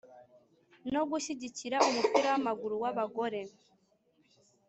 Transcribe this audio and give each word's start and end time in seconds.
no 0.93 1.01
gushyigikira 1.09 1.77
umupira 1.89 2.27
w’amaguru 2.33 2.75
w’abagore. 2.83 3.41